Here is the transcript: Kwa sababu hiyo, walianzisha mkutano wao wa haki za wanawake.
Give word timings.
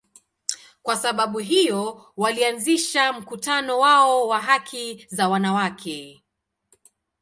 Kwa 0.83 0.95
sababu 0.97 1.39
hiyo, 1.39 2.05
walianzisha 2.17 3.13
mkutano 3.13 3.79
wao 3.79 4.27
wa 4.27 4.39
haki 4.41 5.05
za 5.09 5.29
wanawake. 5.29 6.23